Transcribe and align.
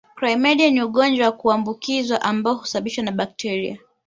Klamidia 0.15 0.71
ni 0.71 0.81
ugonjwa 0.83 1.25
wa 1.25 1.31
kuambukiza 1.31 2.21
ambao 2.21 2.53
husababishwa 2.55 3.03
na 3.05 3.11
bakteria 3.11 3.79